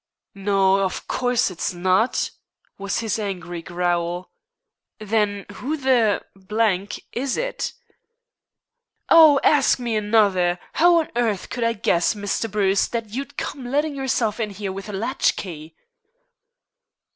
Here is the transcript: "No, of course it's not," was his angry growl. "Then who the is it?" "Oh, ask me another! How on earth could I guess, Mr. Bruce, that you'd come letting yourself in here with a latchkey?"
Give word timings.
"No, 0.33 0.79
of 0.81 1.07
course 1.07 1.51
it's 1.51 1.75
not," 1.75 2.31
was 2.79 3.01
his 3.01 3.19
angry 3.19 3.61
growl. 3.61 4.31
"Then 4.97 5.45
who 5.53 5.77
the 5.77 6.23
is 7.13 7.37
it?" 7.37 7.73
"Oh, 9.09 9.39
ask 9.43 9.77
me 9.77 9.95
another! 9.95 10.57
How 10.73 11.01
on 11.01 11.09
earth 11.15 11.51
could 11.51 11.63
I 11.63 11.73
guess, 11.73 12.15
Mr. 12.15 12.49
Bruce, 12.49 12.87
that 12.87 13.11
you'd 13.11 13.37
come 13.37 13.67
letting 13.69 13.93
yourself 13.93 14.39
in 14.39 14.49
here 14.49 14.71
with 14.71 14.89
a 14.89 14.93
latchkey?" 14.93 15.75